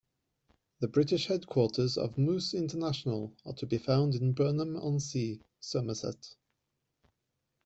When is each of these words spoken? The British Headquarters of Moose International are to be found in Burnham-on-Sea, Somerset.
The 0.79 0.87
British 0.87 1.27
Headquarters 1.27 1.95
of 1.95 2.17
Moose 2.17 2.55
International 2.55 3.35
are 3.45 3.53
to 3.53 3.67
be 3.67 3.77
found 3.77 4.15
in 4.15 4.33
Burnham-on-Sea, 4.33 5.41
Somerset. 5.59 6.33